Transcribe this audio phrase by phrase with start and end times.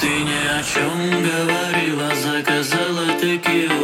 [0.00, 3.79] Ты ни о чем говорила, заказала текилу.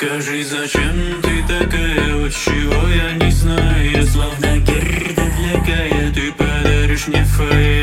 [0.00, 7.08] Скажи, зачем ты такая, вот чего я не знаю Словно герда для кая, ты подаришь
[7.08, 7.77] мне файл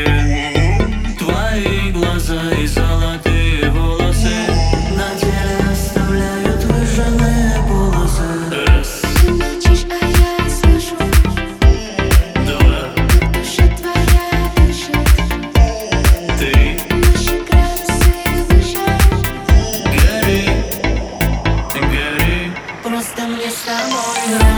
[23.64, 24.55] amores.